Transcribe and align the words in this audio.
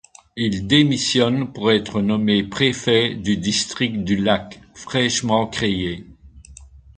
Il 0.35 0.65
démissionne 0.65 1.53
pour 1.53 1.71
être 1.71 2.01
nommé 2.01 2.43
préfet 2.43 3.13
du 3.13 3.37
district 3.37 4.03
du 4.03 4.15
Lac, 4.15 4.59
fraîchement 4.73 5.45
créé. 5.45 6.07